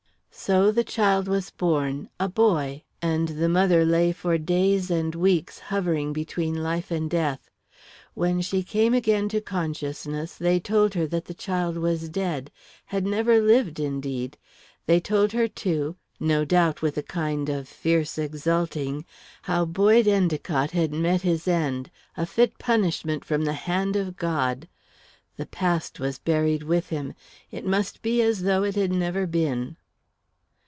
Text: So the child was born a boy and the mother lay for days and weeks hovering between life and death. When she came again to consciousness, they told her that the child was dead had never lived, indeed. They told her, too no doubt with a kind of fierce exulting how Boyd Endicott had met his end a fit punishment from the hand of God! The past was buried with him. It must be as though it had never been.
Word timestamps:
So 0.33 0.71
the 0.71 0.83
child 0.85 1.27
was 1.27 1.51
born 1.51 2.09
a 2.19 2.27
boy 2.27 2.83
and 2.99 3.27
the 3.27 3.49
mother 3.49 3.85
lay 3.85 4.11
for 4.11 4.39
days 4.39 4.89
and 4.89 5.13
weeks 5.13 5.59
hovering 5.59 6.13
between 6.13 6.63
life 6.63 6.89
and 6.89 7.07
death. 7.07 7.51
When 8.15 8.41
she 8.41 8.63
came 8.63 8.95
again 8.95 9.29
to 9.29 9.41
consciousness, 9.41 10.33
they 10.37 10.59
told 10.59 10.95
her 10.95 11.05
that 11.05 11.25
the 11.25 11.35
child 11.35 11.77
was 11.77 12.09
dead 12.09 12.49
had 12.87 13.05
never 13.05 13.39
lived, 13.39 13.79
indeed. 13.79 14.35
They 14.87 14.99
told 14.99 15.31
her, 15.33 15.47
too 15.47 15.97
no 16.19 16.43
doubt 16.43 16.81
with 16.81 16.97
a 16.97 17.03
kind 17.03 17.47
of 17.47 17.67
fierce 17.67 18.17
exulting 18.17 19.05
how 19.43 19.65
Boyd 19.65 20.07
Endicott 20.07 20.71
had 20.71 20.91
met 20.91 21.21
his 21.21 21.47
end 21.47 21.91
a 22.17 22.25
fit 22.25 22.57
punishment 22.57 23.23
from 23.23 23.43
the 23.43 23.53
hand 23.69 23.95
of 23.95 24.15
God! 24.15 24.67
The 25.35 25.45
past 25.45 25.99
was 25.99 26.17
buried 26.17 26.63
with 26.63 26.89
him. 26.89 27.13
It 27.51 27.65
must 27.65 28.01
be 28.01 28.23
as 28.23 28.41
though 28.43 28.63
it 28.63 28.75
had 28.75 28.91
never 28.93 29.27
been. 29.27 29.75